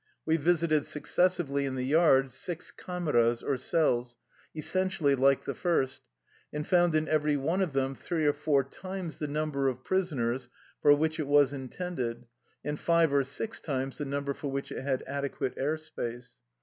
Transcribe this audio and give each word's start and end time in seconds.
We 0.25 0.35
visited 0.37 0.87
successively 0.87 1.63
in 1.67 1.75
the 1.75 1.85
yard 1.85 2.31
six 2.31 2.71
kameras, 2.75 3.43
or 3.43 3.55
cells, 3.55 4.17
essentially 4.55 5.13
like 5.13 5.45
the 5.45 5.53
first, 5.53 6.07
and 6.51 6.65
found 6.67 6.95
in 6.95 7.07
every 7.07 7.37
one 7.37 7.61
of 7.61 7.73
them 7.73 7.93
three 7.93 8.25
or 8.25 8.33
four 8.33 8.63
times 8.63 9.19
the 9.19 9.27
number 9.27 9.67
of 9.67 9.83
prisoners 9.83 10.47
for 10.81 10.91
which 10.95 11.19
it 11.19 11.27
was 11.27 11.53
intended, 11.53 12.25
and 12.65 12.79
йте 12.79 13.11
or 13.11 13.23
six 13.23 13.59
times 13.61 13.99
the 13.99 14.05
number 14.05 14.33
for 14.33 14.47
which 14.49 14.71
it 14.71 14.81
had 14.81 15.03
adequate 15.05 15.53
air 15.55 15.77
space. 15.77 16.39